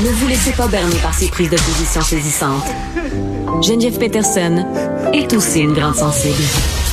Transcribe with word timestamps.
Ne 0.00 0.10
vous 0.10 0.28
laissez 0.28 0.52
pas 0.52 0.68
berner 0.68 0.94
par 1.02 1.12
ces 1.12 1.28
prises 1.28 1.50
de 1.50 1.56
position 1.56 2.00
saisissantes. 2.00 2.62
Geneviève 3.64 3.98
Peterson 3.98 4.64
est 5.12 5.32
aussi 5.32 5.62
une 5.62 5.72
grande 5.72 5.96
sensible. 5.96 6.38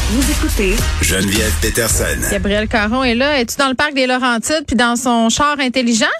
Vous 0.10 0.32
écoutez 0.32 0.74
Geneviève 1.04 1.54
Peterson. 1.62 2.18
Gabriel 2.32 2.68
Caron 2.68 3.04
est 3.04 3.14
là. 3.14 3.40
Es-tu 3.40 3.58
dans 3.58 3.70
le 3.70 3.76
parc 3.76 3.94
des 3.94 4.08
Laurentides 4.08 4.64
puis 4.66 4.76
dans 4.76 4.96
son 4.96 5.30
char 5.30 5.60
intelligent? 5.60 6.16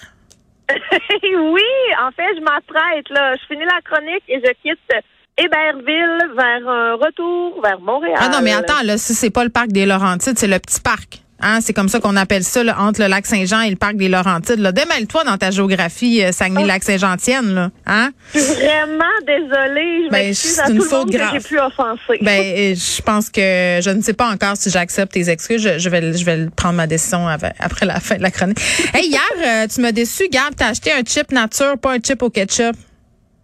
oui, 0.70 1.72
en 2.00 2.12
fait, 2.12 2.36
je 2.38 2.42
m'apprête 2.42 3.10
là. 3.10 3.34
Je 3.34 3.48
finis 3.48 3.66
la 3.66 3.82
chronique 3.82 4.24
et 4.28 4.40
je 4.46 4.52
quitte 4.62 5.04
Héberville 5.40 6.36
vers 6.38 6.70
un 6.70 6.94
retour 6.94 7.64
vers 7.64 7.80
Montréal. 7.80 8.20
Ah 8.20 8.30
non, 8.30 8.42
mais 8.44 8.54
attends, 8.54 8.84
là, 8.84 9.00
si 9.00 9.16
c'est 9.16 9.32
pas 9.32 9.44
le 9.44 9.50
parc 9.50 9.70
des 9.70 9.88
Laurentides, 9.88 10.38
c'est 10.38 10.46
le 10.46 10.60
petit 10.60 10.82
parc. 10.82 11.25
Hein, 11.42 11.60
c'est 11.62 11.74
comme 11.74 11.90
ça 11.90 12.00
qu'on 12.00 12.16
appelle 12.16 12.44
ça, 12.46 12.64
là, 12.64 12.78
entre 12.80 13.02
le 13.02 13.08
lac 13.08 13.26
Saint-Jean 13.26 13.62
et 13.62 13.70
le 13.70 13.76
parc 13.76 13.98
des 13.98 14.08
Laurentides. 14.08 14.60
Là. 14.60 14.72
Démêle-toi 14.72 15.26
dans 15.26 15.38
ta 15.38 15.52
géographie 15.52 16.24
euh, 16.24 16.32
Saguenay-Lac-Saint-Jean-Tienne. 16.32 17.54
Là, 17.54 17.72
hein? 17.86 18.12
Je 18.34 18.40
suis 18.40 18.54
vraiment 18.54 19.04
désolée. 19.28 20.06
Je 20.06 20.12
Ben, 20.12 20.28
m'excuse 20.28 20.52
c'est 20.56 20.62
à 20.62 20.70
une 20.70 20.78
tout 20.78 20.84
le 20.84 20.90
faute 20.90 21.00
monde 21.00 21.12
grave. 21.12 21.34
que 21.34 21.40
j'ai 21.42 21.48
pu 21.48 21.60
offenser. 21.60 22.20
Ben, 22.22 22.42
euh, 22.42 22.76
je 22.76 23.02
pense 23.02 23.30
que 23.30 23.42
je 23.84 23.90
ne 23.90 24.02
sais 24.02 24.14
pas 24.14 24.30
encore 24.32 24.56
si 24.56 24.70
j'accepte 24.70 25.12
tes 25.12 25.30
excuses. 25.30 25.62
Je, 25.62 25.78
je 25.78 25.90
vais, 25.90 26.14
je 26.18 26.24
vais 26.24 26.48
prendre 26.56 26.76
ma 26.76 26.88
décision 26.88 27.28
après 27.28 27.86
la 27.86 28.00
fin 28.00 28.16
de 28.16 28.22
la 28.22 28.32
chronique. 28.32 28.60
Hey, 28.94 29.08
hier, 29.10 29.22
euh, 29.46 29.68
tu 29.68 29.82
m'as 29.82 29.92
déçu, 29.92 30.30
Gab. 30.32 30.56
T'as 30.56 30.70
acheté 30.70 30.94
un 30.94 31.04
chip 31.06 31.32
nature, 31.34 31.78
pas 31.78 31.94
un 31.96 32.00
chip 32.00 32.22
au 32.24 32.30
ketchup. 32.30 32.76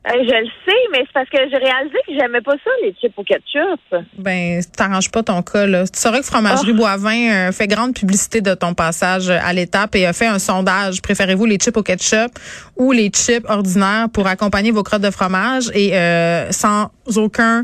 Euh, 0.08 0.10
je 0.14 0.34
le 0.34 0.48
sais, 0.66 0.78
mais 0.92 1.00
c'est 1.06 1.14
parce 1.14 1.30
que 1.30 1.38
j'ai 1.38 1.58
réalisé 1.58 1.96
que 2.08 2.14
j'aimais 2.20 2.42
pas 2.42 2.54
ça, 2.54 2.72
les 2.84 2.92
chips 3.00 3.14
au 3.18 3.24
ketchup. 3.24 3.80
Ben, 4.18 4.60
t'arranges 4.76 5.12
pas 5.12 5.22
ton 5.22 5.44
cas, 5.44 5.68
là. 5.68 5.88
Tu 5.88 6.00
saurais 6.00 6.22
que 6.22 6.26
Fromagerie 6.26 6.74
Boivin 6.74 7.32
euh, 7.32 7.52
fait 7.52 7.68
grande 7.68 7.94
publicité 7.94 8.42
de 8.42 8.56
ton 8.56 8.74
passage 8.74 9.30
euh, 9.30 9.38
à 9.44 9.54
l'étape 9.54 9.96
et 9.96 10.08
a 10.08 10.14
fait 10.14 10.26
un 10.26 10.40
sondage. 10.40 11.04
Préférez-vous 11.04 11.46
les 11.46 11.58
chips 11.58 11.78
au 11.78 11.84
ketchup 11.84 12.32
ou 12.78 12.92
les 12.92 13.10
chips 13.10 13.46
ordinaires 13.48 14.08
pour 14.12 14.26
accompagner 14.26 14.72
vos 14.72 14.82
crottes 14.82 15.04
de 15.04 15.12
fromage? 15.12 15.70
Et 15.76 15.96
euh, 15.96 16.52
sans 16.52 16.90
aucun 17.16 17.64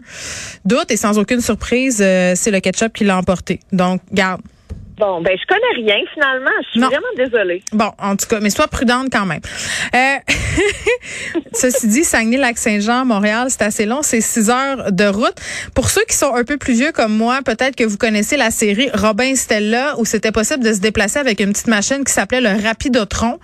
doute 0.63 0.91
et 0.91 0.97
sans 0.97 1.17
aucune 1.17 1.41
surprise, 1.41 2.01
euh, 2.03 2.33
c'est 2.35 2.51
le 2.51 2.59
ketchup 2.59 2.93
qui 2.93 3.03
l'a 3.03 3.17
emporté. 3.17 3.61
Donc, 3.71 4.01
garde. 4.11 4.41
Bon, 4.97 5.21
ben 5.21 5.37
je 5.39 5.45
connais 5.45 5.87
rien 5.87 6.03
finalement. 6.13 6.49
Je 6.65 6.69
suis 6.71 6.79
Non. 6.79 6.87
vraiment 6.87 7.05
désolée. 7.15 7.61
Bon, 7.71 7.91
en 7.99 8.15
tout 8.15 8.25
cas, 8.27 8.39
mais 8.39 8.49
sois 8.49 8.67
prudente 8.67 9.09
quand 9.11 9.25
même. 9.27 9.41
Euh, 9.93 10.15
ceci 11.53 11.87
dit, 11.87 12.03
Saguenay-Lac-Saint-Jean, 12.03 13.05
Montréal, 13.05 13.47
c'est 13.49 13.61
assez 13.61 13.85
long, 13.85 13.99
c'est 14.01 14.21
six 14.21 14.49
heures 14.49 14.91
de 14.91 15.05
route. 15.05 15.35
Pour 15.75 15.89
ceux 15.89 16.03
qui 16.09 16.15
sont 16.15 16.33
un 16.33 16.43
peu 16.43 16.57
plus 16.57 16.73
vieux 16.73 16.91
comme 16.91 17.15
moi, 17.15 17.39
peut-être 17.45 17.75
que 17.75 17.83
vous 17.83 17.97
connaissez 17.97 18.37
la 18.37 18.49
série 18.51 18.89
Robin 18.93 19.35
Stella, 19.35 19.95
où 19.99 20.05
c'était 20.05 20.31
possible 20.31 20.63
de 20.63 20.73
se 20.73 20.79
déplacer 20.79 21.19
avec 21.19 21.39
une 21.39 21.51
petite 21.51 21.67
machine 21.67 22.03
qui 22.03 22.11
s'appelait 22.13 22.41
le 22.41 22.49
Rapidotron. 22.63 23.37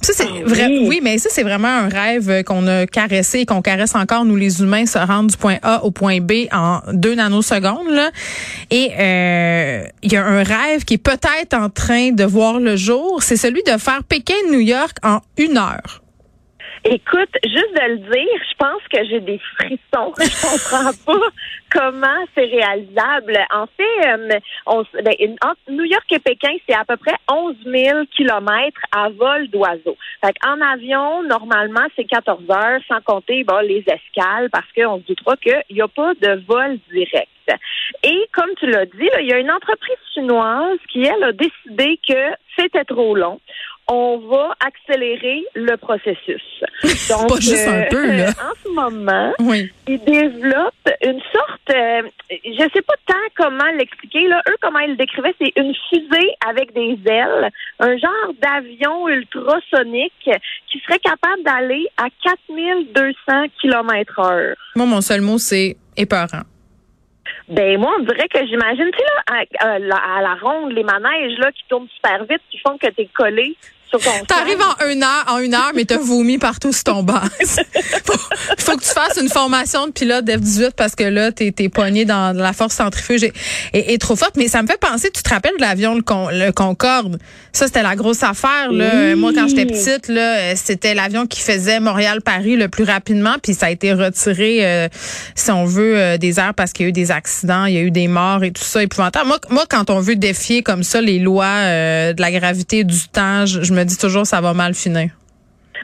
Puis 0.00 0.12
ça, 0.12 0.12
c'est 0.14 0.28
Ah 0.28 0.42
vrai, 0.46 0.66
oui. 0.66 0.86
oui, 0.88 1.00
mais 1.02 1.18
ça, 1.18 1.28
c'est 1.30 1.42
vraiment 1.42 1.68
un 1.68 1.88
rêve 1.88 2.44
qu'on 2.44 2.66
a 2.68 2.86
caressé 2.86 3.40
et 3.40 3.46
qu'on 3.46 3.62
caresse 3.62 3.94
encore, 3.94 4.24
nous 4.24 4.36
les 4.36 4.60
humains, 4.62 4.86
se 4.86 4.98
rendre 4.98 5.30
du 5.30 5.36
point 5.36 5.56
A 5.62 5.84
au 5.84 5.90
point 5.90 6.20
B 6.20 6.46
en 6.52 6.80
deux 6.92 7.14
nanosecondes. 7.16 7.90
Là. 7.90 8.10
Et 8.70 8.90
euh, 8.98 9.82
il 10.02 10.12
y 10.12 10.16
a 10.16 10.24
un 10.24 10.42
rêve 10.42 10.84
qui 10.84 10.94
est 10.94 10.98
peut-être 11.02 11.54
en 11.54 11.70
train 11.70 12.12
de 12.12 12.24
voir 12.24 12.60
le 12.60 12.76
jour, 12.76 13.22
c'est 13.22 13.36
celui 13.36 13.62
de 13.62 13.78
faire 13.78 14.04
Pékin-New 14.04 14.60
York 14.60 14.96
en 15.02 15.20
une 15.36 15.58
heure. 15.58 16.02
Écoute, 16.84 17.28
juste 17.44 17.74
de 17.74 17.88
le 17.90 17.98
dire, 17.98 18.42
je 18.50 18.56
pense 18.56 18.82
que 18.90 19.04
j'ai 19.04 19.20
des 19.20 19.38
frissons. 19.56 20.14
Je 20.18 20.40
comprends 20.40 20.92
pas 21.04 21.26
comment 21.70 22.24
c'est 22.34 22.46
réalisable. 22.46 23.38
En 23.52 23.66
fait, 23.66 24.08
euh, 24.08 24.38
on, 24.66 24.82
ben, 25.02 25.14
New 25.68 25.84
York 25.84 26.06
et 26.10 26.18
Pékin, 26.18 26.56
c'est 26.66 26.74
à 26.74 26.84
peu 26.86 26.96
près 26.96 27.14
11 27.30 27.54
000 27.66 27.98
kilomètres 28.16 28.80
à 28.92 29.10
vol 29.10 29.48
d'oiseau. 29.48 29.96
En 30.46 30.60
avion, 30.60 31.22
normalement, 31.24 31.86
c'est 31.96 32.04
14 32.04 32.44
heures, 32.50 32.80
sans 32.88 33.00
compter 33.02 33.44
les 33.62 33.84
escales, 33.86 34.48
parce 34.50 34.66
qu'on 34.74 34.98
se 35.00 35.06
doutera 35.06 35.36
qu'il 35.36 35.62
n'y 35.70 35.82
a 35.82 35.88
pas 35.88 36.14
de 36.14 36.42
vol 36.46 36.78
direct. 36.92 37.28
Et 38.04 38.28
comme 38.32 38.50
tu 38.58 38.66
l'as 38.66 38.86
dit, 38.86 39.08
il 39.20 39.26
y 39.26 39.32
a 39.32 39.38
une 39.38 39.50
entreprise 39.50 39.96
chinoise 40.14 40.78
qui, 40.92 41.02
elle, 41.02 41.24
a 41.24 41.32
décidé 41.32 41.98
que 42.06 42.34
c'était 42.56 42.84
trop 42.84 43.14
long. 43.14 43.40
On 43.92 44.18
va 44.18 44.54
accélérer 44.64 45.42
le 45.56 45.76
processus. 45.76 46.42
Donc, 47.10 47.28
Pas 47.28 47.40
juste 47.40 47.66
un 47.66 47.82
peu, 47.90 48.06
là. 48.16 48.28
En 48.40 48.54
ce 48.62 48.68
moment, 48.72 49.32
Oui. 49.40 49.68
ils 49.88 49.98
développent 50.04 50.88
une 51.04 51.20
sorte, 51.32 51.70
euh, 51.74 52.02
je 52.30 52.68
sais 52.72 52.82
pas 52.82 52.94
tant 53.06 53.14
comment 53.36 53.70
l'expliquer, 53.76 54.28
là. 54.28 54.40
Eux, 54.48 54.54
comment 54.60 54.78
ils 54.78 54.90
le 54.90 54.96
décrivaient, 54.96 55.34
c'est 55.40 55.52
une 55.56 55.74
fusée 55.88 56.30
avec 56.48 56.72
des 56.72 56.98
ailes, 57.06 57.50
un 57.80 57.96
genre 57.96 58.32
d'avion 58.40 59.08
ultrasonique 59.08 60.12
qui 60.70 60.78
serait 60.86 61.00
capable 61.00 61.42
d'aller 61.44 61.86
à 61.96 62.04
4200 62.22 63.14
km 63.60 64.18
heure. 64.20 64.56
Moi, 64.76 64.86
mon 64.86 65.00
seul 65.00 65.20
mot, 65.20 65.38
c'est 65.38 65.76
épeurant. 65.96 66.42
Ben 67.48 67.78
moi, 67.78 67.92
on 67.98 68.02
dirait 68.04 68.28
que 68.28 68.46
j'imagine, 68.46 68.88
tu 68.92 68.98
sais, 68.98 69.04
là, 69.04 69.44
à, 69.60 69.66
à 69.74 69.78
la, 69.78 69.96
à 69.96 70.22
la 70.22 70.34
ronde, 70.36 70.72
les 70.72 70.84
manèges 70.84 71.36
là 71.38 71.50
qui 71.52 71.64
tournent 71.68 71.88
super 71.96 72.24
vite, 72.24 72.40
qui 72.50 72.58
font 72.58 72.78
que 72.78 72.86
t'es 72.88 73.06
collé 73.12 73.56
sur 73.56 73.58
ton 73.58 73.79
T'arrives 74.28 74.60
en 74.60 74.88
une 74.88 75.02
heure, 75.02 75.24
en 75.28 75.38
une 75.38 75.54
heure, 75.54 75.72
mais 75.74 75.84
t'as 75.84 75.98
vomi 75.98 76.38
partout 76.38 76.72
sur 76.72 76.84
ton 76.84 77.02
banc. 77.02 77.20
faut, 78.04 78.18
faut 78.58 78.76
que 78.76 78.82
tu 78.82 78.90
fasses 78.90 79.18
une 79.20 79.28
formation 79.28 79.86
de 79.86 79.92
pilote 79.92 80.26
F-18 80.26 80.72
parce 80.76 80.94
que 80.94 81.04
là, 81.04 81.32
t'es, 81.32 81.50
t'es 81.52 81.68
pogné 81.68 82.04
dans 82.04 82.36
la 82.36 82.52
force 82.52 82.74
centrifuge 82.74 83.24
et, 83.24 83.32
et, 83.72 83.92
et 83.94 83.98
trop 83.98 84.16
forte. 84.16 84.36
Mais 84.36 84.48
ça 84.48 84.62
me 84.62 84.68
fait 84.68 84.78
penser, 84.80 85.10
tu 85.10 85.22
te 85.22 85.28
rappelles 85.30 85.56
de 85.56 85.62
l'avion, 85.62 85.94
le, 85.94 86.02
Con- 86.02 86.28
le 86.30 86.52
Concorde? 86.52 87.18
Ça, 87.52 87.66
c'était 87.66 87.82
la 87.82 87.96
grosse 87.96 88.22
affaire, 88.22 88.70
là. 88.70 88.90
Oui. 88.94 89.14
Moi, 89.16 89.32
quand 89.34 89.48
j'étais 89.48 89.66
petite, 89.66 90.08
là, 90.08 90.54
c'était 90.54 90.94
l'avion 90.94 91.26
qui 91.26 91.40
faisait 91.40 91.80
Montréal-Paris 91.80 92.56
le 92.56 92.68
plus 92.68 92.84
rapidement, 92.84 93.36
puis 93.42 93.54
ça 93.54 93.66
a 93.66 93.70
été 93.70 93.92
retiré, 93.92 94.64
euh, 94.64 94.88
si 95.34 95.50
on 95.50 95.64
veut, 95.64 95.98
euh, 95.98 96.16
des 96.18 96.38
airs 96.38 96.54
parce 96.54 96.72
qu'il 96.72 96.84
y 96.84 96.86
a 96.86 96.90
eu 96.90 96.92
des 96.92 97.10
accidents, 97.10 97.64
il 97.64 97.74
y 97.74 97.78
a 97.78 97.82
eu 97.82 97.90
des 97.90 98.08
morts 98.08 98.44
et 98.44 98.52
tout 98.52 98.62
ça 98.64 98.82
épouvantable. 98.82 99.26
Moi, 99.26 99.38
moi 99.50 99.64
quand 99.68 99.90
on 99.90 100.00
veut 100.00 100.16
défier 100.16 100.62
comme 100.62 100.82
ça 100.82 101.00
les 101.00 101.18
lois 101.18 101.44
euh, 101.46 102.12
de 102.12 102.20
la 102.20 102.30
gravité 102.30 102.84
du 102.84 103.08
temps, 103.12 103.46
je, 103.46 103.62
je 103.62 103.72
me 103.72 103.79
dis 103.84 103.98
toujours 103.98 104.26
ça 104.26 104.40
va 104.40 104.52
mal 104.54 104.74
finir. 104.74 105.10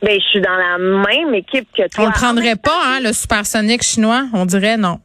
Ben, 0.03 0.19
je 0.21 0.27
suis 0.27 0.41
dans 0.41 0.57
la 0.57 0.77
même 0.79 1.35
équipe 1.35 1.69
que 1.73 1.89
toi. 1.89 1.99
On 1.99 2.03
le 2.03 2.09
En 2.09 2.13
prendrait 2.13 2.57
pas, 2.57 2.79
hein, 2.87 2.99
le 3.03 3.13
supersonique 3.15 3.83
chinois? 3.83 4.25
On 4.35 4.45
dirait 4.45 4.77
non. 4.77 5.01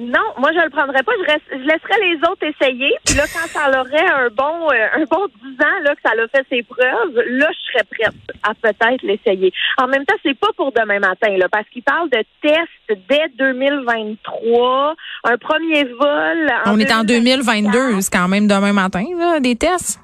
Non, 0.00 0.24
moi 0.38 0.48
je 0.54 0.58
le 0.64 0.70
prendrais 0.70 1.02
pas. 1.02 1.12
Je, 1.20 1.30
reste- 1.30 1.50
je 1.52 1.58
laisserais 1.58 2.00
les 2.00 2.16
autres 2.26 2.42
essayer. 2.42 2.90
Puis 3.04 3.14
là, 3.14 3.24
quand 3.32 3.46
ça 3.46 3.68
aurait 3.68 4.10
un 4.10 4.28
bon, 4.34 4.70
euh, 4.72 4.86
un 5.00 5.04
bon 5.04 5.26
10 5.44 5.62
ans 5.62 5.78
là 5.84 5.94
que 5.94 6.00
ça 6.02 6.12
a 6.12 6.28
fait 6.28 6.46
ses 6.48 6.62
preuves, 6.62 7.14
là 7.28 7.46
je 7.52 7.72
serais 7.72 7.84
prête 7.90 8.14
à 8.42 8.54
peut-être 8.54 9.02
l'essayer. 9.02 9.52
En 9.76 9.86
même 9.88 10.06
temps, 10.06 10.14
c'est 10.24 10.36
pas 10.38 10.48
pour 10.56 10.72
demain 10.72 10.98
matin 10.98 11.36
là, 11.36 11.46
parce 11.52 11.68
qu'il 11.68 11.82
parle 11.82 12.08
de 12.08 12.24
tests 12.40 13.00
dès 13.10 13.28
2023, 13.38 14.94
un 15.24 15.36
premier 15.36 15.84
vol. 15.84 16.50
On 16.66 16.78
est 16.80 16.92
en 16.92 17.04
2022, 17.04 17.72
2024. 17.72 18.00
c'est 18.02 18.12
quand 18.12 18.28
même 18.28 18.46
demain 18.48 18.72
matin, 18.72 19.04
là, 19.18 19.40
des 19.40 19.56
tests. 19.56 20.00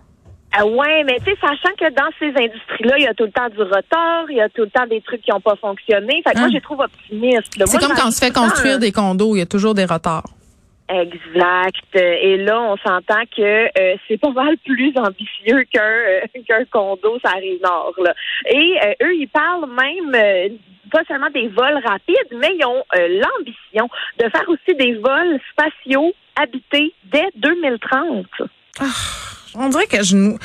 Ah 0.56 0.66
ouais, 0.66 1.04
mais 1.04 1.18
tu 1.18 1.24
sais, 1.26 1.36
sachant 1.40 1.74
que 1.78 1.90
dans 1.92 2.08
ces 2.18 2.28
industries-là, 2.28 2.94
il 2.98 3.04
y 3.04 3.06
a 3.06 3.14
tout 3.14 3.24
le 3.24 3.30
temps 3.30 3.48
du 3.50 3.60
retard, 3.62 4.24
il 4.30 4.36
y 4.36 4.40
a 4.40 4.48
tout 4.48 4.62
le 4.62 4.70
temps 4.70 4.86
des 4.86 5.00
trucs 5.02 5.20
qui 5.22 5.30
n'ont 5.30 5.40
pas 5.40 5.56
fonctionné. 5.56 6.22
Fait 6.26 6.32
que 6.32 6.38
Hein? 6.38 6.40
moi, 6.40 6.48
je 6.48 6.54
les 6.54 6.60
trouve 6.60 6.80
optimiste. 6.80 7.56
là. 7.58 7.66
C'est 7.66 7.78
comme 7.78 7.94
quand 7.94 8.08
on 8.08 8.10
se 8.10 8.24
fait 8.24 8.32
construire 8.34 8.74
le 8.74 8.80
des 8.80 8.92
condos, 8.92 9.36
il 9.36 9.40
y 9.40 9.42
a 9.42 9.46
toujours 9.46 9.74
des 9.74 9.84
retards. 9.84 10.24
Exact. 10.88 11.94
Et 11.94 12.38
là, 12.38 12.60
on 12.62 12.76
s'entend 12.78 13.22
que 13.36 13.42
euh, 13.42 13.96
c'est 14.08 14.16
pas 14.18 14.30
mal 14.30 14.56
plus 14.64 14.92
ambitieux 14.96 15.64
qu'un 15.70 15.82
euh, 15.82 16.20
qu'un 16.48 16.64
condo, 16.64 17.18
ça 17.22 17.32
arrive 17.36 17.60
nord. 17.62 17.92
Là. 18.02 18.14
Et 18.50 18.78
euh, 18.86 19.06
eux, 19.06 19.14
ils 19.16 19.28
parlent 19.28 19.68
même 19.68 20.58
pas 20.90 21.00
seulement 21.06 21.28
des 21.28 21.48
vols 21.48 21.78
rapides, 21.86 22.32
mais 22.40 22.52
ils 22.58 22.64
ont 22.64 22.82
l'ambition 22.96 23.90
de 24.18 24.30
faire 24.30 24.48
aussi 24.48 24.74
des 24.78 24.94
vols 24.94 25.38
spatiaux 25.52 26.14
habités 26.40 26.94
dès 27.12 27.26
2030. 27.36 28.24
On 29.58 29.68
dirait 29.68 29.86
que 29.86 30.02
je 30.02 30.16
nous. 30.16 30.38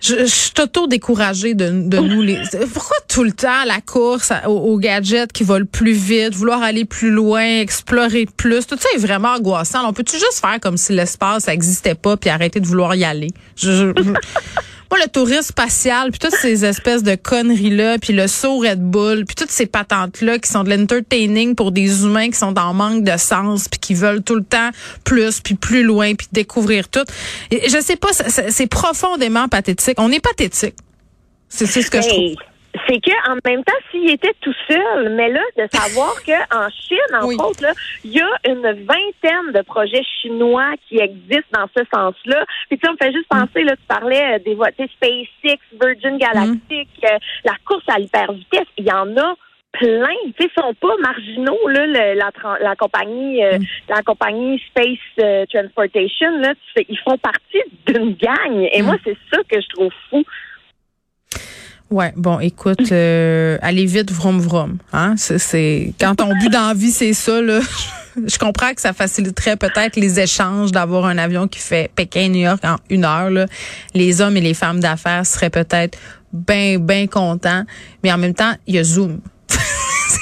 Je, 0.00 0.14
je 0.20 0.24
suis 0.26 0.52
auto-découragée 0.62 1.54
de, 1.54 1.70
de 1.88 1.98
nous 2.10 2.22
les. 2.22 2.38
Pourquoi 2.72 2.96
tout 3.08 3.24
le 3.24 3.32
temps 3.32 3.64
la 3.66 3.80
course 3.80 4.30
à- 4.30 4.48
aux, 4.48 4.72
aux 4.74 4.78
gadgets 4.78 5.32
qui 5.32 5.42
volent 5.42 5.66
plus 5.70 5.92
vite, 5.92 6.34
vouloir 6.36 6.62
aller 6.62 6.84
plus 6.84 7.10
loin, 7.10 7.42
explorer 7.60 8.26
plus, 8.36 8.64
tout 8.64 8.76
ça 8.78 8.88
est 8.94 8.98
vraiment 8.98 9.34
angoissant. 9.34 9.80
On 9.88 9.92
peut-tu 9.92 10.14
juste 10.16 10.38
faire 10.40 10.60
comme 10.60 10.76
si 10.76 10.92
l'espace 10.92 11.44
ça 11.44 11.52
existait 11.54 11.96
pas 11.96 12.16
puis 12.16 12.30
arrêter 12.30 12.60
de 12.60 12.66
vouloir 12.66 12.94
y 12.94 13.02
aller? 13.04 13.30
Je, 13.56 13.72
je- 13.72 13.92
moi, 14.90 14.98
le 15.04 15.08
tourisme 15.10 15.42
spatial, 15.42 16.10
puis 16.10 16.18
toutes 16.18 16.38
ces 16.38 16.64
espèces 16.64 17.02
de 17.02 17.14
conneries-là, 17.14 17.98
puis 17.98 18.12
le 18.12 18.26
saut 18.26 18.58
Red 18.58 18.80
Bull, 18.80 19.24
puis 19.26 19.36
toutes 19.36 19.50
ces 19.50 19.66
patentes-là 19.66 20.38
qui 20.38 20.50
sont 20.50 20.64
de 20.64 20.70
l'entertaining 20.70 21.54
pour 21.54 21.72
des 21.72 22.02
humains 22.04 22.30
qui 22.30 22.38
sont 22.38 22.58
en 22.58 22.72
manque 22.72 23.04
de 23.04 23.16
sens, 23.16 23.68
puis 23.68 23.78
qui 23.78 23.94
veulent 23.94 24.22
tout 24.22 24.36
le 24.36 24.44
temps 24.44 24.70
plus, 25.04 25.40
puis 25.40 25.54
plus 25.54 25.82
loin, 25.82 26.14
puis 26.14 26.28
découvrir 26.32 26.88
tout. 26.88 27.04
Et 27.50 27.68
je 27.68 27.80
sais 27.80 27.96
pas, 27.96 28.08
c'est 28.12 28.66
profondément 28.66 29.48
pathétique. 29.48 29.98
On 29.98 30.10
est 30.10 30.20
pathétique. 30.20 30.74
C'est 31.48 31.66
c'est 31.66 31.82
ce 31.82 31.90
que 31.90 32.02
je 32.02 32.08
trouve. 32.08 32.34
C'est 32.88 33.00
que 33.00 33.30
en 33.30 33.36
même 33.44 33.62
temps, 33.64 33.72
s'il 33.90 34.10
était 34.10 34.32
tout 34.40 34.54
seul, 34.68 35.10
mais 35.10 35.28
là, 35.30 35.42
de 35.56 35.66
savoir 35.70 36.14
qu'en 36.26 36.68
Chine, 36.70 36.98
entre 37.14 37.26
Oui. 37.26 37.36
autres, 37.38 37.62
là, 37.62 37.72
il 38.04 38.12
y 38.12 38.20
a 38.20 38.28
une 38.46 38.62
vingtaine 38.62 39.52
de 39.54 39.62
projets 39.62 40.02
chinois 40.22 40.70
qui 40.88 40.98
existent 40.98 41.52
dans 41.60 41.68
ce 41.76 41.82
sens-là. 41.94 42.44
Puis 42.68 42.78
tu 42.78 42.86
sais, 42.86 42.88
on 42.88 42.92
me 42.92 42.96
fait 42.96 43.12
juste 43.12 43.28
penser, 43.28 43.62
là, 43.64 43.76
tu 43.76 43.82
parlais 43.86 44.36
euh, 44.36 44.38
des 44.38 44.54
voies, 44.54 44.72
tu 44.72 44.84
sais, 44.84 44.90
SpaceX, 44.96 45.58
Virgin 45.80 46.16
Galactic, 46.18 46.88
euh, 47.04 47.18
la 47.44 47.52
course 47.66 47.84
à 47.88 47.98
l'hypervitesse, 47.98 48.66
il 48.78 48.86
y 48.86 48.92
en 48.92 49.16
a 49.18 49.34
plein. 49.72 50.08
Tu 50.24 50.44
sais, 50.44 50.50
ils 50.56 50.60
sont 50.62 50.72
pas 50.74 50.96
marginaux, 51.02 51.68
là, 51.68 51.86
le- 51.86 52.14
la, 52.18 52.30
la 52.60 52.74
compagnie, 52.74 53.44
euh, 53.44 53.58
la 53.90 54.02
compagnie 54.02 54.58
Space 54.70 54.96
euh, 55.20 55.44
Transportation, 55.52 56.30
là, 56.38 56.54
tu 56.54 56.60
sais, 56.74 56.86
ils 56.88 56.98
font 57.00 57.18
partie 57.18 57.62
d'une 57.86 58.14
gang. 58.14 58.66
Et 58.72 58.80
moi, 58.82 58.96
c'est 59.04 59.16
ça 59.30 59.38
que 59.48 59.60
je 59.60 59.68
trouve 59.68 59.92
fou. 60.08 60.24
Ouais, 61.90 62.12
bon, 62.16 62.38
écoute, 62.38 62.92
euh, 62.92 63.56
allez 63.62 63.86
vite, 63.86 64.12
vroom 64.12 64.40
vroom. 64.40 64.76
Hein? 64.92 65.14
C'est, 65.16 65.94
quand 65.98 66.16
ton 66.16 66.34
but 66.34 66.50
d'envie, 66.50 66.90
c'est 66.90 67.14
ça, 67.14 67.40
là. 67.40 67.60
Je 68.26 68.36
comprends 68.36 68.74
que 68.74 68.80
ça 68.80 68.92
faciliterait 68.92 69.56
peut-être 69.56 69.96
les 69.96 70.20
échanges 70.20 70.72
d'avoir 70.72 71.06
un 71.06 71.18
avion 71.18 71.46
qui 71.46 71.60
fait 71.60 71.90
Pékin-New 71.94 72.40
York 72.40 72.62
en 72.64 72.76
une 72.90 73.04
heure. 73.04 73.30
Là. 73.30 73.46
Les 73.94 74.20
hommes 74.20 74.36
et 74.36 74.40
les 74.40 74.54
femmes 74.54 74.80
d'affaires 74.80 75.24
seraient 75.24 75.50
peut-être 75.50 75.96
bien, 76.32 76.78
bien 76.78 77.06
contents. 77.06 77.64
Mais 78.02 78.12
en 78.12 78.18
même 78.18 78.34
temps, 78.34 78.52
il 78.66 78.74
y 78.74 78.78
a 78.78 78.84
Zoom. 78.84 79.20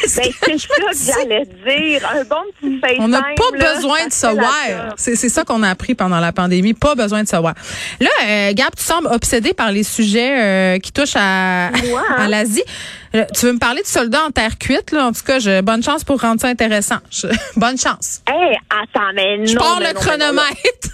Ben, 0.06 0.22
c'est 0.24 0.58
ça 0.58 0.68
que 1.16 1.18
j'allais 1.28 1.44
dire. 1.44 2.08
Un 2.14 2.24
bon 2.24 2.42
petit 2.60 2.78
FaceTime. 2.80 3.02
On 3.04 3.08
n'a 3.08 3.22
pas 3.22 3.56
là, 3.56 3.74
besoin 3.74 3.98
ça 3.98 4.04
de 4.04 4.10
fait 4.10 4.14
se 4.14 4.26
la 4.26 4.32
voir. 4.32 4.52
job. 4.88 4.94
C'est 4.96 5.16
c'est 5.16 5.28
ça 5.28 5.44
qu'on 5.44 5.62
a 5.62 5.70
appris 5.70 5.94
pendant 5.94 6.20
la 6.20 6.32
pandémie. 6.32 6.74
Pas 6.74 6.94
besoin 6.94 7.22
de 7.22 7.28
se 7.28 7.36
voir. 7.36 7.54
Là, 8.00 8.08
euh, 8.26 8.52
Gab, 8.54 8.74
tu 8.76 8.82
sembles 8.82 9.08
obsédé 9.08 9.54
par 9.54 9.72
les 9.72 9.82
sujets 9.82 10.40
euh, 10.40 10.78
qui 10.78 10.92
touchent 10.92 11.16
à, 11.16 11.68
à 12.18 12.28
l'Asie. 12.28 12.62
Euh, 13.14 13.24
Tu 13.34 13.46
veux 13.46 13.52
me 13.52 13.58
parler 13.58 13.82
de 13.82 13.86
soldats 13.86 14.24
en 14.26 14.30
terre 14.30 14.58
cuite, 14.58 14.92
là? 14.92 15.06
En 15.06 15.12
tout 15.12 15.22
cas, 15.24 15.38
je, 15.38 15.60
bonne 15.60 15.82
chance 15.82 16.04
pour 16.04 16.20
rendre 16.20 16.40
ça 16.40 16.48
intéressant. 16.48 16.98
Je- 17.10 17.26
bonne 17.56 17.78
chance. 17.78 18.22
Hey, 18.28 18.56
attends, 18.70 19.12
mais 19.14 19.38
non. 19.38 19.46
Je 19.46 19.56
pars 19.56 19.80
le 19.80 19.86
non, 19.86 20.00
chronomètre. 20.00 20.88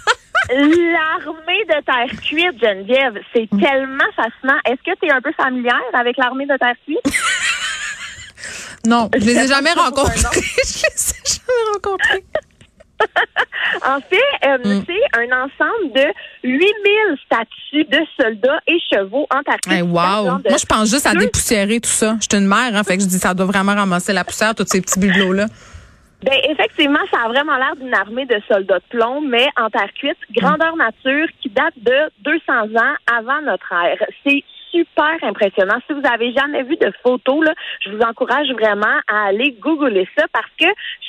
L'armée 0.49 1.63
de 1.69 1.83
terre 1.85 2.19
cuite, 2.21 2.59
Geneviève, 2.61 3.17
c'est 3.33 3.47
Mm. 3.51 3.61
tellement 3.61 4.11
fascinant. 4.15 4.59
Est-ce 4.65 4.91
que 4.91 4.97
tu 5.01 5.07
es 5.07 5.11
un 5.11 5.21
peu 5.21 5.31
familière 5.33 5.79
avec 5.93 6.17
l'armée 6.17 6.45
de 6.45 6.57
terre 6.57 6.75
cuite? 6.85 6.99
Non, 8.87 9.09
je 9.15 9.25
les 9.25 9.37
ai 9.37 9.47
jamais 9.47 9.73
rencontrés. 9.73 10.17
je 10.33 10.83
les 10.83 11.11
ai 11.11 11.23
jamais 11.25 11.73
rencontrés. 11.73 12.23
En 13.85 13.99
fait, 13.99 14.47
euh, 14.47 14.57
Mm. 14.63 14.83
c'est 14.87 15.19
un 15.19 15.43
ensemble 15.43 15.93
de 15.93 16.05
8000 16.43 17.17
statues 17.25 17.83
de 17.89 17.99
soldats 18.19 18.59
et 18.67 18.77
chevaux 18.93 19.27
en 19.29 19.41
terre 19.43 19.57
cuite. 19.61 19.73
Hey, 19.73 19.81
wow. 19.81 20.23
Moi, 20.25 20.57
je 20.57 20.65
pense 20.65 20.89
juste 20.89 21.05
à 21.05 21.13
dépoussiérer 21.13 21.81
tout 21.81 21.89
ça. 21.89 22.15
Je 22.21 22.27
suis 22.31 22.41
une 22.41 22.47
mère, 22.47 22.75
hein, 22.75 22.83
fait 22.83 22.95
que 22.97 23.03
je 23.03 23.07
dis 23.07 23.17
ça 23.17 23.33
doit 23.33 23.45
vraiment 23.45 23.73
ramasser 23.75 24.13
la 24.13 24.23
poussière, 24.23 24.55
tous 24.55 24.65
ces 24.67 24.79
petits 24.81 24.99
bibelots-là. 24.99 25.47
Ben, 26.23 26.39
effectivement, 26.49 26.99
ça 27.11 27.23
a 27.25 27.27
vraiment 27.27 27.57
l'air 27.57 27.75
d'une 27.75 27.93
armée 27.93 28.25
de 28.25 28.39
soldats 28.47 28.79
de 28.79 28.83
plomb, 28.89 29.19
mais 29.19 29.47
en 29.57 29.69
terre 29.69 29.91
cuite, 29.99 30.17
grandeur 30.33 30.73
nature, 30.77 31.27
qui 31.41 31.49
date 31.49 31.73
de 31.75 32.09
200 32.23 32.53
ans 32.79 32.95
avant 33.13 33.41
notre 33.41 33.69
ère. 33.73 33.97
C'est 34.25 34.41
super 34.73 35.17
impressionnant. 35.21 35.77
Si 35.87 35.93
vous 35.93 36.07
avez 36.11 36.33
jamais 36.33 36.63
vu 36.63 36.75
de 36.77 36.91
photos, 37.03 37.45
là, 37.45 37.53
je 37.85 37.91
vous 37.91 38.01
encourage 38.01 38.49
vraiment 38.51 38.97
à 39.07 39.27
aller 39.27 39.55
googler 39.59 40.07
ça 40.17 40.25
parce 40.33 40.49
que 40.59 40.67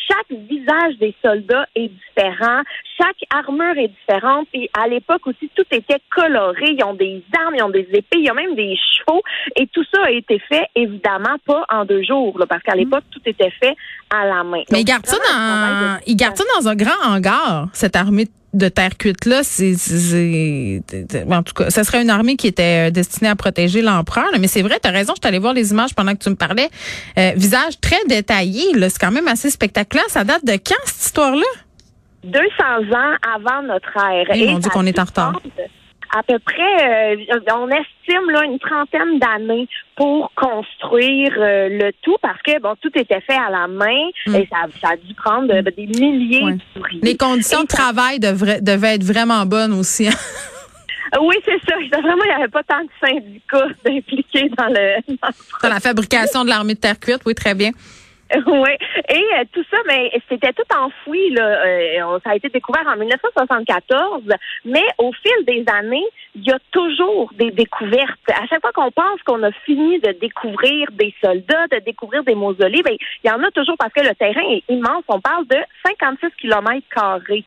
chaque 0.09 0.39
visage 0.51 0.99
des 0.99 1.15
soldats 1.23 1.67
est 1.75 1.89
différent, 1.89 2.63
chaque 2.99 3.17
armure 3.35 3.77
est 3.79 3.89
différente, 3.89 4.47
et 4.53 4.71
à 4.79 4.87
l'époque 4.87 5.27
aussi, 5.27 5.51
tout 5.55 5.65
était 5.71 6.01
coloré. 6.15 6.77
Ils 6.79 6.85
ont 6.85 6.95
des 6.95 7.25
armes, 7.45 7.55
ils 7.57 7.63
ont 7.63 7.71
des 7.71 7.89
épées, 7.93 8.19
il 8.19 8.25
y 8.25 8.29
a 8.29 8.35
même 8.35 8.55
des 8.55 8.77
chevaux, 8.77 9.23
et 9.57 9.67
tout 9.69 9.85
ça 9.93 10.03
a 10.05 10.11
été 10.11 10.39
fait, 10.39 10.67
évidemment, 10.75 11.37
pas 11.47 11.65
en 11.71 11.85
deux 11.85 12.03
jours, 12.03 12.39
là, 12.39 12.47
parce 12.47 12.63
qu'à 12.63 12.75
l'époque, 12.75 13.05
tout 13.11 13.21
était 13.27 13.51
fait 13.51 13.75
à 14.11 14.27
la 14.27 14.45
main. 14.45 14.63
Mais 14.71 14.79
Donc, 14.79 14.81
ils 14.81 14.85
gardent 14.85 15.07
ça 15.07 15.17
dans, 15.17 15.99
ils 16.07 16.17
gardent 16.17 16.37
ça 16.37 16.45
dans 16.59 16.69
un 16.69 16.77
grand 16.77 17.03
hangar, 17.05 17.69
cette 17.73 17.97
armée 17.97 18.27
de 18.27 18.31
terre 18.69 18.97
cuite 18.97 19.27
là. 19.27 19.43
C'est, 19.43 19.75
en 21.31 21.43
tout 21.43 21.55
cas, 21.55 21.71
ça 21.71 21.85
serait 21.85 22.03
une 22.03 22.11
armée 22.11 22.37
qui 22.37 22.47
était 22.47 22.89
euh, 22.89 22.91
destinée 22.91 23.31
à 23.31 23.37
protéger 23.37 23.83
l'empereur. 23.83 24.27
Mais 24.39 24.49
c'est 24.49 24.63
vrai, 24.63 24.79
tu 24.83 24.89
as 24.89 24.93
raison. 24.93 25.13
Je 25.17 25.21
suis 25.23 25.29
allée 25.29 25.39
voir 25.39 25.55
les 25.55 25.73
images 25.73 25.95
pendant 25.95 26.13
que 26.13 26.23
tu 26.23 26.31
me 26.31 26.37
parlais. 26.37 26.69
Euh, 27.19 27.33
visage 27.37 27.81
très 27.81 28.03
détaillé. 28.09 28.75
Là, 28.75 28.89
c'est 28.89 28.99
quand 28.99 29.13
même 29.13 29.29
assez 29.29 29.51
spectaculaire. 29.51 30.05
Ça 30.09 30.25
date 30.25 30.45
de 30.45 30.53
quand 30.53 30.75
cette 30.85 31.07
histoire-là? 31.07 31.43
200 32.25 32.39
ans 32.97 33.15
avant 33.35 33.63
notre 33.63 33.97
ère. 33.97 34.27
Eh, 34.35 34.47
mon 34.47 34.59
Dieu, 34.59 34.63
ça 34.63 34.71
qu'on 34.71 34.87
est 34.87 34.99
en 34.99 35.05
retard. 35.05 35.41
À 36.17 36.23
peu 36.23 36.39
près, 36.39 37.17
euh, 37.17 37.17
on 37.57 37.69
estime 37.69 38.31
là 38.31 38.45
une 38.45 38.59
trentaine 38.61 39.19
d'années 39.19 39.69
pour 39.97 40.31
construire 40.37 41.33
euh, 41.39 41.69
le 41.71 41.91
tout 42.03 42.17
parce 42.23 42.41
que 42.43 42.61
bon, 42.61 42.75
tout 42.81 42.91
était 42.97 43.21
fait 43.21 43.37
à 43.37 43.51
la 43.51 43.67
main 43.67 44.09
Mm. 44.27 44.35
et 44.37 44.49
ça, 44.51 44.59
ça 44.81 44.89
a 44.93 44.97
dû 44.97 45.13
prendre 45.15 45.53
euh, 45.53 45.63
des 45.63 45.87
milliers 45.87 46.45
Ouais. 46.45 46.57
d'ouvriers. 46.77 47.01
Les 47.03 47.17
conditions 47.17 47.65
de 47.65 47.71
ça- 47.71 47.77
travail 47.79 48.21
devraient, 48.21 48.61
devaient 48.61 48.95
être 48.95 49.03
vraiment 49.05 49.45
bonnes 49.45 49.73
aussi. 49.73 50.07
hein. 50.09 50.13
Oui, 51.21 51.37
c'est 51.45 51.61
ça. 51.69 51.77
Vraiment, 52.01 52.25
il 52.25 52.29
n'y 52.29 52.35
avait 52.43 52.49
pas 52.49 52.63
tant 52.65 52.81
de 52.83 52.89
syndicats 53.07 53.67
impliqués 53.89 54.49
dans 54.59 54.67
le. 54.67 54.97
dans 55.07 55.29
le 55.29 55.63
Dans 55.63 55.69
la 55.69 55.79
fabrication 55.81 56.43
de 56.45 56.49
l'armée 56.49 56.75
de 56.75 56.81
terre 56.81 56.99
cuite, 56.99 57.21
oui, 57.27 57.35
très 57.35 57.55
bien. 57.55 57.71
Oui. 58.47 58.71
Et 59.09 59.25
euh, 59.39 59.45
tout 59.53 59.65
ça, 59.71 59.77
mais 59.87 60.11
c'était 60.29 60.53
tout 60.53 60.65
enfoui. 60.77 61.31
Là. 61.31 61.65
Euh, 61.65 62.19
ça 62.25 62.31
a 62.31 62.37
été 62.37 62.49
découvert 62.49 62.87
en 62.87 62.97
1974, 62.97 64.23
mais 64.65 64.85
au 64.99 65.13
fil 65.13 65.45
des 65.47 65.65
années, 65.73 66.05
il 66.35 66.45
y 66.45 66.51
a 66.51 66.59
toujours 66.71 67.33
des 67.35 67.51
découvertes. 67.51 68.19
À 68.29 68.47
chaque 68.47 68.61
fois 68.61 68.73
qu'on 68.73 68.91
pense 68.91 69.23
qu'on 69.25 69.43
a 69.43 69.53
fini 69.65 69.99
de 70.01 70.13
découvrir 70.13 70.89
des 70.93 71.15
soldats, 71.23 71.67
de 71.71 71.79
découvrir 71.85 72.25
des 72.25 72.35
mausolées, 72.35 72.83
ben, 72.83 72.97
il 73.23 73.29
y 73.29 73.31
en 73.31 73.43
a 73.43 73.51
toujours 73.51 73.77
parce 73.79 73.93
que 73.93 74.03
le 74.03 74.15
terrain 74.15 74.49
est 74.51 74.65
immense. 74.69 75.05
On 75.09 75.21
parle 75.21 75.47
de 75.47 75.59
56 75.87 76.31
kilomètres 76.41 76.87
carrés. 76.95 77.45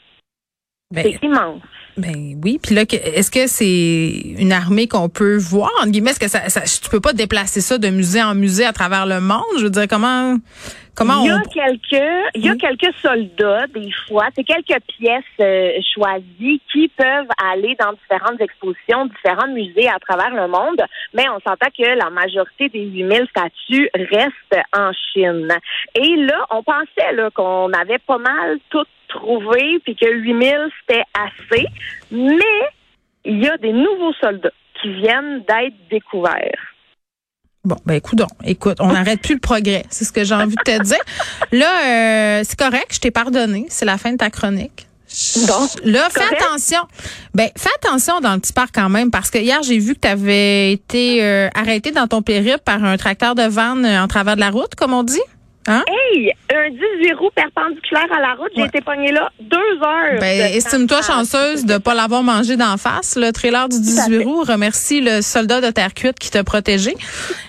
Ben, 0.91 1.03
C'est 1.03 1.25
immense. 1.25 1.61
Ben 1.97 2.39
oui, 2.43 2.59
puis 2.61 2.75
là, 2.75 2.83
est-ce 2.83 3.31
que 3.31 3.47
c'est 3.47 4.39
une 4.39 4.51
armée 4.53 4.87
qu'on 4.87 5.09
peut 5.09 5.35
voir 5.37 5.71
en 5.83 5.87
guillemets? 5.87 6.11
Est-ce 6.11 6.19
que 6.19 6.27
ça, 6.29 6.47
ça, 6.47 6.61
tu 6.61 6.89
peux 6.91 7.01
pas 7.01 7.11
déplacer 7.13 7.59
ça 7.59 7.77
de 7.79 7.89
musée 7.89 8.21
en 8.21 8.35
musée 8.35 8.65
à 8.65 8.71
travers 8.71 9.07
le 9.07 9.19
monde? 9.19 9.41
Je 9.57 9.63
veux 9.63 9.69
dire, 9.71 9.87
comment, 9.89 10.35
comment 10.95 11.23
Il 11.23 11.27
y 11.27 11.31
a 11.31 11.37
on 11.37 11.49
quelques, 11.49 12.03
il 12.35 12.45
y 12.45 12.49
a 12.49 12.51
Oui. 12.51 12.57
quelques 12.59 12.93
soldats 13.01 13.65
des 13.73 13.89
fois, 14.07 14.27
c'est 14.35 14.43
quelques 14.43 14.79
pièces 14.99 15.23
euh, 15.39 15.71
choisies 15.95 16.61
qui 16.71 16.87
peuvent 16.95 17.27
aller 17.51 17.75
dans 17.79 17.93
différentes 17.93 18.39
expositions, 18.39 19.07
différents 19.07 19.51
musées 19.51 19.89
à 19.89 19.97
travers 19.99 20.29
le 20.35 20.47
monde, 20.47 20.81
mais 21.15 21.25
on 21.29 21.39
s'entend 21.39 21.67
que 21.75 21.97
la 21.97 22.11
majorité 22.11 22.69
des 22.69 22.85
8000 22.85 23.25
statues 23.31 23.89
restent 23.93 24.65
en 24.77 24.91
Chine. 25.11 25.47
Et 25.95 26.15
là, 26.15 26.45
on 26.51 26.61
pensait 26.61 27.11
là 27.15 27.31
qu'on 27.31 27.73
avait 27.73 27.99
pas 28.05 28.19
mal 28.19 28.59
tout 28.69 28.85
trouvé 29.07 29.79
puis 29.83 29.95
que 29.95 30.09
8000 30.11 30.69
c'était 30.81 31.03
assez, 31.13 31.65
mais 32.11 32.67
il 33.25 33.43
y 33.43 33.47
a 33.47 33.57
des 33.57 33.73
nouveaux 33.73 34.13
soldats 34.21 34.51
qui 34.81 34.93
viennent 34.93 35.43
d'être 35.47 35.75
découverts. 35.89 36.73
Bon, 37.65 37.75
ben 37.85 37.95
écoute, 37.95 38.17
donc, 38.17 38.29
écoute, 38.45 38.77
on 38.79 38.93
n'arrête 38.93 39.21
plus 39.21 39.33
le 39.33 39.41
progrès. 39.41 39.83
C'est 39.89 40.05
ce 40.05 40.13
que 40.13 40.23
j'ai 40.23 40.35
envie 40.35 40.55
de 40.55 40.63
te 40.63 40.83
dire. 40.83 41.01
Là, 41.51 42.39
euh, 42.39 42.41
c'est 42.45 42.57
correct, 42.57 42.93
je 42.93 42.99
t'ai 42.99 43.11
pardonné. 43.11 43.65
C'est 43.67 43.83
la 43.85 43.97
fin 43.97 44.13
de 44.13 44.17
ta 44.17 44.29
chronique. 44.29 44.87
Bon, 45.47 45.67
Là, 45.83 46.09
fais 46.09 46.19
correct. 46.21 46.41
attention. 46.41 46.79
Ben, 47.33 47.49
fais 47.57 47.69
attention 47.81 48.19
dans 48.21 48.33
le 48.33 48.39
petit 48.39 48.53
parc 48.53 48.69
quand 48.73 48.89
même, 48.89 49.11
parce 49.11 49.29
que 49.29 49.37
hier, 49.37 49.63
j'ai 49.63 49.79
vu 49.79 49.95
que 49.95 49.99
tu 50.01 50.07
avais 50.07 50.71
été 50.71 51.23
euh, 51.23 51.49
arrêté 51.55 51.91
dans 51.91 52.07
ton 52.07 52.21
périple 52.21 52.59
par 52.63 52.83
un 52.83 52.95
tracteur 52.97 53.35
de 53.35 53.43
vanne 53.43 53.85
euh, 53.85 54.01
en 54.01 54.07
travers 54.07 54.35
de 54.35 54.41
la 54.41 54.49
route, 54.49 54.75
comme 54.75 54.93
on 54.93 55.03
dit. 55.03 55.19
Hein? 55.69 55.83
Hey, 55.87 56.31
un 56.53 56.69
18 56.69 57.13
roues 57.15 57.29
perpendiculaire 57.35 58.07
à 58.15 58.21
la 58.21 58.35
route, 58.35 58.49
j'ai 58.55 58.61
Ouais. 58.61 58.67
été 58.69 58.79
pognée 58.79 59.11
là 59.11 59.29
deux 59.41 59.57
heures. 59.83 60.19
Ben, 60.19 60.51
de 60.51 60.55
estime-toi 60.57 61.01
chanceuse 61.01 61.65
de 61.65 61.77
pas 61.77 61.93
l'avoir 61.93 62.23
mangé 62.23 62.55
d'en 62.55 62.77
face. 62.77 63.17
Le 63.17 63.31
trailer 63.31 63.67
du 63.67 63.77
18 63.81 64.17
fait. 64.19 64.23
roues 64.23 64.43
remercie 64.43 65.01
le 65.01 65.21
soldat 65.21 65.59
de 65.59 65.69
terre 65.71 65.93
cuite 65.93 66.17
qui 66.19 66.31
t'a 66.31 66.43
protégé. 66.45 66.95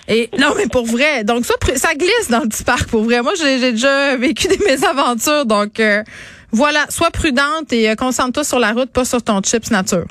Et 0.09 0.29
non, 0.37 0.53
mais 0.57 0.67
pour 0.67 0.85
vrai, 0.85 1.23
donc 1.23 1.45
ça, 1.45 1.53
ça 1.75 1.93
glisse 1.95 2.29
dans 2.29 2.41
le 2.41 2.49
petit 2.49 2.65
parc. 2.65 2.89
Pour 2.89 3.03
vrai, 3.03 3.21
moi, 3.21 3.31
j'ai 3.41 3.57
j'ai 3.59 3.71
déjà 3.71 4.17
vécu 4.17 4.47
des 4.49 4.57
mésaventures. 4.67 5.45
Donc 5.45 5.79
euh, 5.79 6.03
voilà, 6.51 6.85
sois 6.89 7.11
prudente 7.11 7.71
et 7.71 7.89
euh, 7.89 7.95
concentre-toi 7.95 8.43
sur 8.43 8.59
la 8.59 8.73
route, 8.73 8.91
pas 8.91 9.05
sur 9.05 9.23
ton 9.23 9.39
chips 9.41 9.71
nature. 9.71 10.05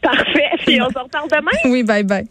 Parfait. 0.00 0.50
Puis 0.64 0.80
on 0.80 0.88
se 0.90 0.98
reparle 0.98 1.28
demain. 1.30 1.50
Oui, 1.64 1.82
bye 1.82 2.04
bye. 2.04 2.26